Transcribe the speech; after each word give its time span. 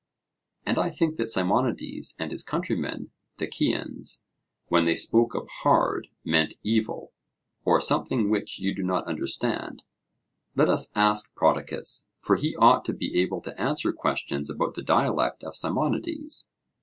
And 0.65 0.79
I 0.79 0.89
think 0.89 1.17
that 1.17 1.29
Simonides 1.29 2.15
and 2.17 2.31
his 2.31 2.41
countrymen 2.41 3.11
the 3.37 3.45
Ceans, 3.47 4.23
when 4.67 4.83
they 4.85 4.95
spoke 4.95 5.35
of 5.35 5.47
'hard' 5.61 6.07
meant 6.25 6.55
'evil,' 6.63 7.13
or 7.65 7.79
something 7.79 8.31
which 8.31 8.57
you 8.57 8.73
do 8.73 8.81
not 8.81 9.05
understand. 9.05 9.83
Let 10.55 10.69
us 10.69 10.91
ask 10.95 11.31
Prodicus, 11.35 12.07
for 12.19 12.35
he 12.35 12.55
ought 12.55 12.83
to 12.85 12.93
be 12.93 13.21
able 13.21 13.41
to 13.41 13.61
answer 13.61 13.93
questions 13.93 14.49
about 14.49 14.73
the 14.73 14.81
dialect 14.81 15.43
of 15.43 15.55
Simonides. 15.55 16.51